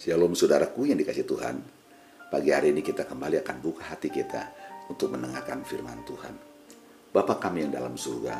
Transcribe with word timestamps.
Shalom 0.00 0.32
saudaraku 0.32 0.88
yang 0.88 0.96
dikasih 0.96 1.28
Tuhan. 1.28 1.60
Pagi 2.32 2.48
hari 2.56 2.72
ini 2.72 2.80
kita 2.80 3.04
kembali 3.04 3.44
akan 3.44 3.56
buka 3.60 3.84
hati 3.84 4.08
kita 4.08 4.48
untuk 4.88 5.12
mendengarkan 5.12 5.60
firman 5.60 6.00
Tuhan. 6.08 6.32
Bapak 7.12 7.36
kami 7.36 7.68
yang 7.68 7.76
dalam 7.76 8.00
surga, 8.00 8.32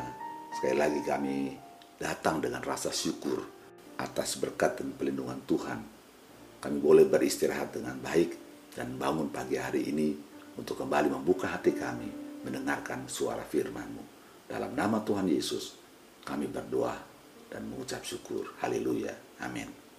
sekali 0.57 0.81
lagi 0.81 1.05
kami 1.05 1.53
datang 2.01 2.41
dengan 2.41 2.65
rasa 2.65 2.89
syukur 2.89 3.45
atas 4.01 4.41
berkat 4.41 4.81
dan 4.81 4.97
pelindungan 4.97 5.37
Tuhan. 5.45 5.85
Kami 6.65 6.81
boleh 6.81 7.05
beristirahat 7.05 7.77
dengan 7.77 8.01
baik 8.01 8.41
dan 8.73 8.97
bangun 8.97 9.29
pagi 9.29 9.61
hari 9.61 9.85
ini 9.85 10.17
untuk 10.57 10.81
kembali 10.81 11.13
membuka 11.13 11.53
hati 11.61 11.77
kami 11.77 12.41
mendengarkan 12.41 13.05
suara 13.05 13.45
firman-Mu. 13.45 14.05
Dalam 14.49 14.73
nama 14.73 15.05
Tuhan 15.05 15.29
Yesus, 15.29 15.77
kami 16.25 16.49
berdoa 16.49 16.97
dan 17.53 17.69
mengucap 17.69 18.01
syukur. 18.01 18.49
Haleluya. 18.65 19.13
Amin. 19.45 19.90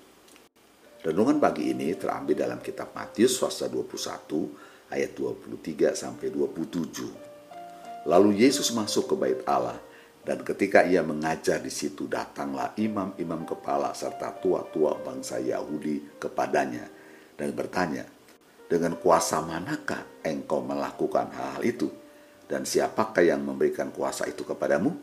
Renungan 1.02 1.42
pagi 1.42 1.74
ini 1.74 1.98
terambil 1.98 2.38
dalam 2.38 2.62
kitab 2.62 2.94
Matius 2.94 3.42
pasal 3.42 3.74
21 3.74 4.94
ayat 4.94 5.18
23 5.18 5.98
sampai 5.98 6.30
27. 6.30 8.06
Lalu 8.06 8.46
Yesus 8.46 8.70
masuk 8.70 9.10
ke 9.10 9.16
bait 9.18 9.42
Allah 9.50 9.82
dan 10.22 10.46
ketika 10.46 10.86
ia 10.86 11.02
mengajar 11.02 11.58
di 11.58 11.74
situ 11.74 12.06
datanglah 12.06 12.78
imam-imam 12.78 13.50
kepala 13.50 13.98
serta 13.98 14.30
tua-tua 14.46 15.02
bangsa 15.02 15.42
Yahudi 15.42 16.22
kepadanya 16.22 16.86
dan 17.34 17.50
bertanya, 17.58 18.06
"Dengan 18.70 18.94
kuasa 19.02 19.42
manakah 19.42 20.06
engkau 20.22 20.62
melakukan 20.62 21.34
hal-hal 21.34 21.66
itu? 21.66 21.90
Dan 22.46 22.62
siapakah 22.62 23.26
yang 23.26 23.42
memberikan 23.42 23.90
kuasa 23.90 24.30
itu 24.30 24.46
kepadamu?" 24.46 24.94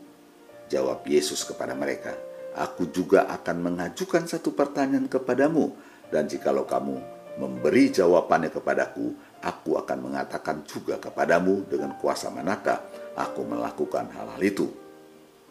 Jawab 0.71 1.03
Yesus 1.03 1.43
kepada 1.43 1.75
mereka, 1.75 2.15
"Aku 2.55 2.87
juga 2.87 3.27
akan 3.27 3.67
mengajukan 3.67 4.31
satu 4.31 4.55
pertanyaan 4.55 5.11
kepadamu." 5.11 5.88
Dan 6.09 6.25
jikalau 6.25 6.65
kamu 6.65 6.97
memberi 7.37 7.93
jawabannya 7.93 8.49
kepadaku, 8.49 9.13
aku 9.45 9.77
akan 9.79 9.97
mengatakan 10.09 10.65
juga 10.65 10.97
kepadamu 10.97 11.69
dengan 11.69 11.95
kuasa 11.95 12.33
manakah 12.33 12.81
aku 13.15 13.45
melakukan 13.45 14.09
hal-hal 14.11 14.41
itu. 14.41 14.67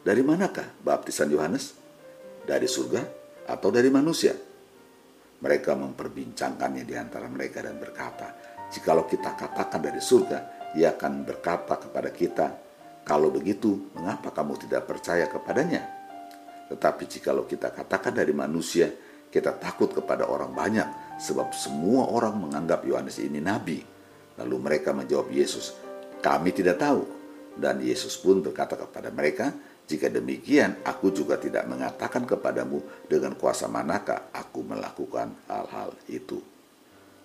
Dari 0.03 0.21
manakah 0.23 0.67
baptisan 0.83 1.31
Yohanes? 1.31 1.75
Dari 2.45 2.67
surga 2.67 3.03
atau 3.49 3.69
dari 3.69 3.89
manusia? 3.93 4.33
Mereka 5.39 5.79
memperbincangkannya 5.79 6.83
di 6.83 6.95
antara 6.99 7.31
mereka 7.31 7.63
dan 7.63 7.79
berkata, 7.79 8.35
Jikalau 8.69 9.09
kita 9.09 9.33
katakan 9.33 9.81
dari 9.81 9.97
surga, 9.97 10.71
ia 10.77 10.93
akan 10.93 11.25
berkata 11.25 11.81
kepada 11.81 12.13
kita, 12.13 12.47
kalau 13.09 13.33
begitu, 13.33 13.89
mengapa 13.97 14.29
kamu 14.29 14.61
tidak 14.69 14.85
percaya 14.85 15.25
kepadanya? 15.25 15.89
Tetapi 16.69 17.09
jikalau 17.09 17.49
kita 17.49 17.73
katakan 17.73 18.13
dari 18.13 18.37
manusia, 18.37 18.93
kita 19.29 19.57
takut 19.61 19.93
kepada 19.93 20.25
orang 20.25 20.53
banyak 20.57 20.89
sebab 21.21 21.53
semua 21.53 22.09
orang 22.09 22.39
menganggap 22.39 22.87
Yohanes 22.89 23.21
ini 23.21 23.43
nabi. 23.43 23.85
Lalu 24.39 24.57
mereka 24.57 24.95
menjawab 24.95 25.29
Yesus, 25.35 25.75
"Kami 26.23 26.55
tidak 26.55 26.81
tahu." 26.81 27.03
Dan 27.59 27.83
Yesus 27.83 28.15
pun 28.17 28.39
berkata 28.39 28.79
kepada 28.79 29.11
mereka, 29.11 29.51
"Jika 29.91 30.07
demikian, 30.09 30.79
aku 30.87 31.11
juga 31.11 31.37
tidak 31.37 31.67
mengatakan 31.67 32.23
kepadamu 32.23 32.79
dengan 33.11 33.35
kuasa 33.35 33.67
manakah 33.67 34.31
aku 34.31 34.63
melakukan 34.63 35.35
hal-hal 35.51 35.91
itu." 36.07 36.39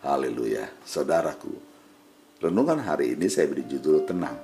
Haleluya, 0.03 0.67
saudaraku. 0.83 1.53
Renungan 2.43 2.83
hari 2.83 3.15
ini 3.15 3.31
saya 3.31 3.47
beri 3.47 3.63
judul 3.63 4.03
tenang. 4.03 4.35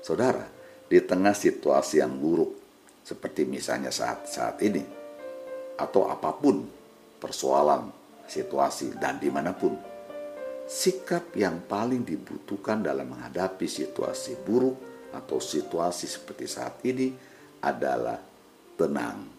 Saudara, 0.00 0.48
di 0.86 0.96
tengah 1.02 1.34
situasi 1.34 2.00
yang 2.00 2.14
buruk 2.16 2.56
seperti 3.04 3.44
misalnya 3.44 3.92
saat-saat 3.92 4.62
ini, 4.64 4.80
atau 5.76 6.08
apa 6.08 6.32
pun 6.32 6.64
persoalan, 7.20 7.92
situasi, 8.26 8.96
dan 8.96 9.20
di 9.20 9.28
mana 9.28 9.52
pun. 9.52 9.76
Sikap 10.66 11.30
yang 11.38 11.62
paling 11.62 12.02
dibutuhkan 12.02 12.82
dalam 12.82 13.14
menghadapi 13.14 13.70
situasi 13.70 14.34
buruk 14.42 14.74
atau 15.14 15.38
situasi 15.38 16.10
seperti 16.10 16.50
saat 16.50 16.82
ini 16.82 17.14
adalah 17.62 18.18
tenang. 18.74 19.30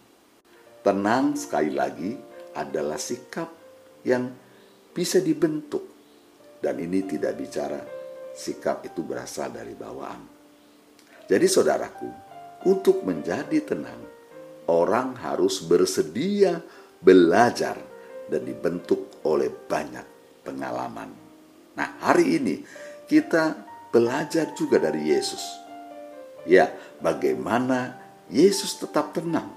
Tenang 0.80 1.36
sekali 1.36 1.76
lagi 1.76 2.16
adalah 2.56 2.96
sikap 2.96 3.52
yang 4.08 4.32
bisa 4.96 5.20
dibentuk. 5.20 5.84
Dan 6.58 6.80
ini 6.80 7.06
tidak 7.06 7.38
bicara 7.38 7.78
sikap 8.32 8.82
itu 8.88 9.04
berasal 9.04 9.52
dari 9.52 9.76
bawaan. 9.76 10.26
Jadi 11.28 11.44
saudaraku, 11.44 12.08
untuk 12.64 13.04
menjadi 13.04 13.62
tenang, 13.62 14.00
orang 14.68 15.16
harus 15.18 15.64
bersedia 15.64 16.60
belajar 17.00 17.80
dan 18.28 18.44
dibentuk 18.44 19.24
oleh 19.24 19.48
banyak 19.48 20.04
pengalaman. 20.44 21.10
Nah, 21.74 21.88
hari 22.04 22.36
ini 22.36 22.60
kita 23.08 23.56
belajar 23.88 24.52
juga 24.52 24.76
dari 24.76 25.08
Yesus. 25.08 25.40
Ya, 26.44 26.72
bagaimana 27.00 27.96
Yesus 28.28 28.76
tetap 28.76 29.16
tenang 29.16 29.56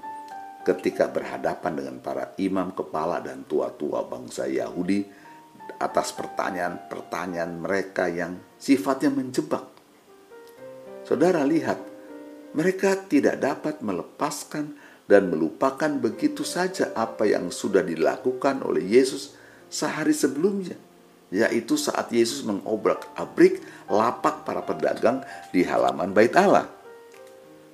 ketika 0.64 1.10
berhadapan 1.10 1.72
dengan 1.76 1.96
para 2.00 2.32
imam 2.38 2.72
kepala 2.72 3.20
dan 3.20 3.44
tua-tua 3.44 4.06
bangsa 4.06 4.48
Yahudi 4.48 5.04
atas 5.78 6.14
pertanyaan-pertanyaan 6.14 7.52
mereka 7.58 8.06
yang 8.06 8.38
sifatnya 8.56 9.10
menjebak. 9.10 9.66
Saudara 11.02 11.42
lihat, 11.42 11.82
mereka 12.54 12.94
tidak 13.10 13.42
dapat 13.42 13.82
melepaskan 13.82 14.78
dan 15.10 15.28
melupakan 15.28 15.90
begitu 15.98 16.46
saja 16.46 16.94
apa 16.94 17.26
yang 17.26 17.50
sudah 17.50 17.82
dilakukan 17.82 18.62
oleh 18.62 18.82
Yesus 18.82 19.34
sehari 19.72 20.14
sebelumnya, 20.14 20.78
yaitu 21.32 21.74
saat 21.80 22.12
Yesus 22.12 22.44
mengobrak-abrik 22.46 23.60
lapak 23.90 24.46
para 24.46 24.62
pedagang 24.62 25.24
di 25.50 25.64
halaman 25.66 26.12
Bait 26.12 26.32
Allah. 26.36 26.68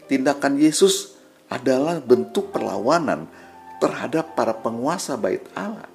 Tindakan 0.09 0.56
Yesus 0.56 1.19
adalah 1.53 2.00
bentuk 2.00 2.49
perlawanan 2.49 3.28
terhadap 3.78 4.33
para 4.33 4.56
penguasa 4.56 5.15
Bait 5.21 5.45
Allah. 5.53 5.87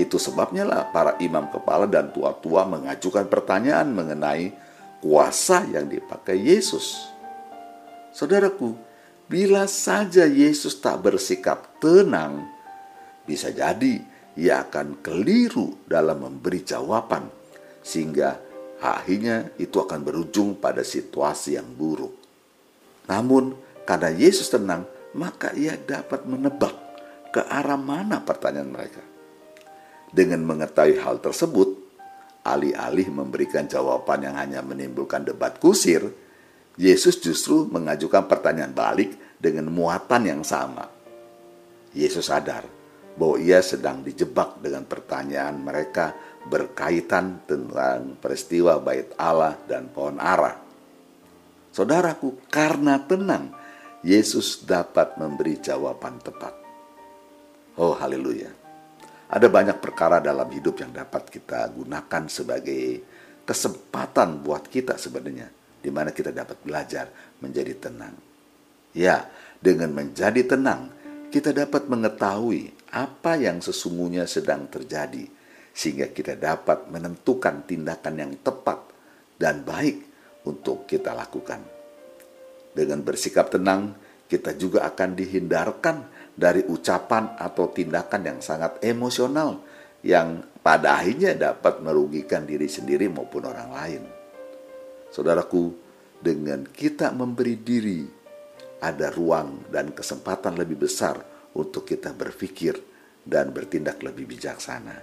Itu 0.00 0.16
sebabnya 0.16 0.64
lah 0.64 0.88
para 0.94 1.18
imam 1.20 1.50
kepala 1.52 1.84
dan 1.84 2.08
tua-tua 2.14 2.64
mengajukan 2.64 3.28
pertanyaan 3.28 3.90
mengenai 3.92 4.54
kuasa 5.04 5.66
yang 5.68 5.90
dipakai 5.90 6.38
Yesus. 6.38 7.10
Saudaraku, 8.14 8.89
Bila 9.30 9.70
saja 9.70 10.26
Yesus 10.26 10.82
tak 10.82 11.06
bersikap 11.06 11.78
tenang, 11.78 12.50
bisa 13.22 13.54
jadi 13.54 14.02
ia 14.34 14.66
akan 14.66 14.98
keliru 15.06 15.86
dalam 15.86 16.26
memberi 16.26 16.66
jawaban, 16.66 17.30
sehingga 17.78 18.42
akhirnya 18.82 19.54
itu 19.54 19.78
akan 19.78 20.02
berujung 20.02 20.58
pada 20.58 20.82
situasi 20.82 21.54
yang 21.54 21.70
buruk. 21.78 22.10
Namun, 23.06 23.54
karena 23.86 24.10
Yesus 24.10 24.50
tenang, 24.50 24.82
maka 25.14 25.54
ia 25.54 25.78
dapat 25.78 26.26
menebak 26.26 26.74
ke 27.30 27.38
arah 27.46 27.78
mana 27.78 28.26
pertanyaan 28.26 28.74
mereka. 28.74 29.02
Dengan 30.10 30.42
mengetahui 30.42 30.98
hal 31.06 31.22
tersebut, 31.22 31.78
alih-alih 32.42 33.06
memberikan 33.14 33.70
jawaban 33.70 34.26
yang 34.26 34.34
hanya 34.34 34.58
menimbulkan 34.58 35.22
debat 35.22 35.54
kusir, 35.62 36.02
Yesus 36.80 37.20
justru 37.20 37.68
mengajukan 37.68 38.24
pertanyaan 38.24 38.72
balik 38.72 39.12
dengan 39.36 39.68
muatan 39.68 40.24
yang 40.24 40.40
sama. 40.40 40.88
Yesus 41.92 42.32
sadar 42.32 42.64
bahwa 43.20 43.36
ia 43.36 43.60
sedang 43.60 44.00
dijebak 44.00 44.64
dengan 44.64 44.88
pertanyaan 44.88 45.60
mereka 45.60 46.16
berkaitan 46.48 47.44
tentang 47.44 48.16
peristiwa 48.16 48.80
bait 48.80 49.12
Allah 49.20 49.60
dan 49.68 49.92
pohon 49.92 50.16
ara. 50.16 50.56
Saudaraku, 51.68 52.48
karena 52.48 52.96
tenang, 53.04 53.52
Yesus 54.00 54.64
dapat 54.64 55.20
memberi 55.20 55.60
jawaban 55.60 56.16
tepat. 56.24 56.56
Oh 57.76 57.92
haleluya. 57.92 58.48
Ada 59.28 59.52
banyak 59.52 59.84
perkara 59.84 60.16
dalam 60.16 60.48
hidup 60.48 60.80
yang 60.80 60.96
dapat 60.96 61.28
kita 61.28 61.68
gunakan 61.76 62.24
sebagai 62.32 63.04
kesempatan 63.44 64.40
buat 64.40 64.64
kita 64.64 64.96
sebenarnya 64.96 65.59
di 65.80 65.88
mana 65.88 66.12
kita 66.12 66.30
dapat 66.30 66.60
belajar 66.60 67.08
menjadi 67.40 67.88
tenang. 67.88 68.16
Ya, 68.92 69.28
dengan 69.60 69.92
menjadi 69.96 70.44
tenang, 70.44 70.92
kita 71.32 71.52
dapat 71.52 71.88
mengetahui 71.88 72.74
apa 72.90 73.38
yang 73.38 73.62
sesungguhnya 73.62 74.26
sedang 74.26 74.66
terjadi, 74.66 75.24
sehingga 75.70 76.10
kita 76.10 76.36
dapat 76.36 76.90
menentukan 76.90 77.64
tindakan 77.64 78.14
yang 78.18 78.32
tepat 78.42 78.82
dan 79.38 79.62
baik 79.64 80.04
untuk 80.44 80.84
kita 80.84 81.14
lakukan. 81.14 81.62
Dengan 82.74 83.02
bersikap 83.02 83.50
tenang, 83.50 83.94
kita 84.30 84.54
juga 84.54 84.86
akan 84.86 85.18
dihindarkan 85.18 85.96
dari 86.34 86.62
ucapan 86.66 87.34
atau 87.34 87.70
tindakan 87.70 88.22
yang 88.22 88.38
sangat 88.38 88.78
emosional 88.82 89.58
yang 90.06 90.40
pada 90.60 91.00
akhirnya 91.02 91.36
dapat 91.36 91.82
merugikan 91.84 92.46
diri 92.46 92.68
sendiri 92.70 93.10
maupun 93.10 93.44
orang 93.44 93.70
lain. 93.74 94.02
Saudaraku, 95.10 95.74
dengan 96.22 96.62
kita 96.70 97.10
memberi 97.10 97.58
diri, 97.58 98.06
ada 98.80 99.10
ruang 99.12 99.66
dan 99.68 99.90
kesempatan 99.90 100.56
lebih 100.56 100.86
besar 100.86 101.18
untuk 101.58 101.84
kita 101.84 102.14
berpikir 102.14 102.78
dan 103.26 103.50
bertindak 103.50 104.00
lebih 104.00 104.30
bijaksana. 104.30 104.96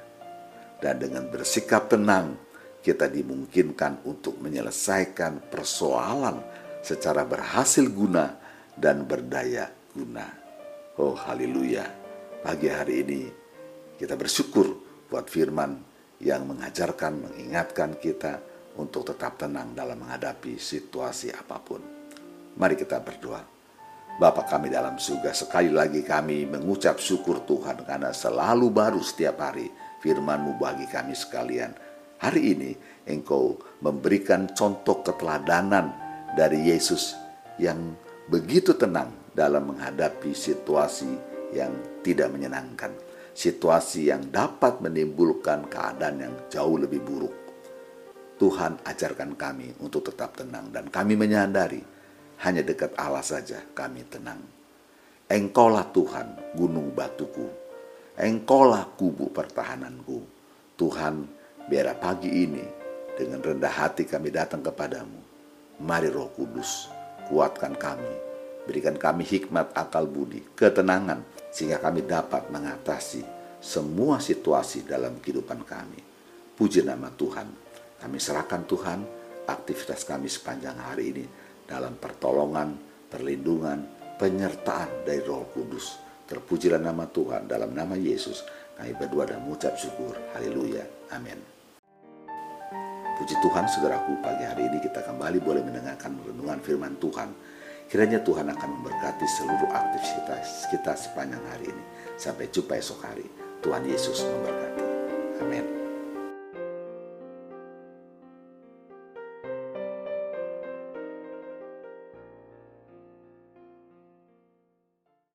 Dan 0.80 0.96
dengan 0.98 1.28
bersikap 1.28 1.92
tenang, 1.92 2.40
kita 2.80 3.12
dimungkinkan 3.12 4.08
untuk 4.08 4.40
menyelesaikan 4.40 5.52
persoalan 5.52 6.40
secara 6.80 7.28
berhasil 7.28 7.84
guna 7.92 8.40
dan 8.72 9.04
berdaya 9.04 9.68
guna. 9.92 10.24
Oh 10.96 11.18
haleluya. 11.18 11.84
Pagi 12.40 12.70
hari 12.72 13.04
ini 13.04 13.22
kita 14.00 14.16
bersyukur 14.16 14.72
buat 15.12 15.28
firman 15.28 15.84
yang 16.24 16.48
mengajarkan, 16.48 17.28
mengingatkan 17.28 18.00
kita 18.00 18.40
untuk 18.78 19.10
tetap 19.10 19.42
tenang 19.42 19.74
dalam 19.74 19.98
menghadapi 20.06 20.62
situasi 20.62 21.34
apa 21.34 21.58
pun. 21.60 21.82
Mari 22.58 22.78
kita 22.78 23.02
berdoa. 23.02 23.42
Bapa 24.18 24.50
kami 24.50 24.74
dalam 24.74 24.98
surga, 24.98 25.30
sekali 25.30 25.70
lagi 25.70 26.02
kami 26.02 26.50
mengucap 26.50 26.98
syukur 26.98 27.46
Tuhan 27.46 27.86
karena 27.86 28.10
selalu 28.10 28.74
baru 28.74 28.98
setiap 28.98 29.38
hari 29.46 29.70
firman-Mu 30.02 30.58
bagi 30.58 30.90
kami 30.90 31.14
sekalian. 31.14 31.70
Hari 32.18 32.42
ini 32.42 32.74
Engkau 33.06 33.62
memberikan 33.86 34.50
contoh 34.58 35.06
keteladanan 35.06 35.94
dari 36.34 36.66
Yesus 36.66 37.14
yang 37.62 37.94
begitu 38.26 38.74
tenang 38.74 39.14
dalam 39.38 39.70
menghadapi 39.70 40.34
situasi 40.34 41.14
yang 41.54 42.02
tidak 42.02 42.34
menyenangkan. 42.34 42.90
Situasi 43.38 44.10
yang 44.10 44.34
dapat 44.34 44.82
menimbulkan 44.82 45.70
keadaan 45.70 46.26
yang 46.26 46.36
jauh 46.50 46.82
lebih 46.82 47.06
buruk. 47.06 47.47
Tuhan 48.38 48.86
ajarkan 48.86 49.34
kami 49.34 49.74
untuk 49.82 50.06
tetap 50.14 50.38
tenang 50.38 50.70
dan 50.70 50.94
kami 50.94 51.18
menyadari 51.18 51.82
hanya 52.46 52.62
dekat 52.62 52.94
Allah 52.94 53.26
saja 53.26 53.66
kami 53.74 54.06
tenang. 54.06 54.38
Engkaulah 55.28 55.90
Tuhan, 55.92 56.56
gunung 56.56 56.94
batuku. 56.94 57.50
Engkaulah 58.16 58.94
kubu 58.96 59.34
pertahananku. 59.34 60.24
Tuhan, 60.78 61.26
biar 61.66 61.98
pagi 61.98 62.30
ini 62.30 62.64
dengan 63.18 63.42
rendah 63.42 63.74
hati 63.74 64.06
kami 64.06 64.30
datang 64.30 64.62
kepadamu. 64.62 65.20
Mari 65.82 66.14
roh 66.14 66.30
kudus, 66.38 66.88
kuatkan 67.28 67.74
kami. 67.74 68.14
Berikan 68.70 68.96
kami 68.96 69.26
hikmat 69.26 69.74
akal 69.74 70.06
budi, 70.06 70.46
ketenangan, 70.54 71.26
sehingga 71.50 71.82
kami 71.82 72.06
dapat 72.06 72.54
mengatasi 72.54 73.26
semua 73.58 74.22
situasi 74.22 74.86
dalam 74.86 75.18
kehidupan 75.18 75.66
kami. 75.66 76.00
Puji 76.54 76.86
nama 76.86 77.10
Tuhan. 77.14 77.67
Kami 77.98 78.18
serahkan 78.22 78.64
Tuhan 78.70 79.00
aktivitas 79.48 80.06
kami 80.06 80.30
sepanjang 80.30 80.78
hari 80.78 81.16
ini 81.16 81.26
dalam 81.66 81.98
pertolongan, 81.98 82.78
perlindungan, 83.10 83.80
penyertaan 84.22 85.08
dari 85.08 85.24
Roh 85.26 85.50
Kudus. 85.50 85.98
Terpujilah 86.28 86.78
nama 86.78 87.08
Tuhan 87.08 87.48
dalam 87.48 87.72
nama 87.72 87.96
Yesus. 87.96 88.44
Kami 88.78 88.94
berdoa 88.94 89.26
dan 89.26 89.42
mengucap 89.42 89.74
syukur. 89.80 90.14
Haleluya. 90.36 90.86
Amin. 91.16 91.40
Puji 93.18 93.34
Tuhan, 93.42 93.66
saudaraku, 93.66 94.22
pagi 94.22 94.46
hari 94.46 94.70
ini 94.70 94.78
kita 94.78 95.02
kembali 95.02 95.42
boleh 95.42 95.66
mendengarkan 95.66 96.22
renungan 96.22 96.62
firman 96.62 96.94
Tuhan. 97.02 97.34
Kiranya 97.90 98.22
Tuhan 98.22 98.52
akan 98.52 98.70
memberkati 98.78 99.26
seluruh 99.26 99.72
aktivitas 99.74 100.70
kita 100.70 100.94
sepanjang 100.94 101.42
hari 101.50 101.72
ini. 101.72 101.84
Sampai 102.20 102.52
jumpa 102.52 102.78
esok 102.78 103.00
hari. 103.02 103.26
Tuhan 103.64 103.82
Yesus 103.90 104.22
memberkati. 104.22 104.84
Amin. 105.42 105.87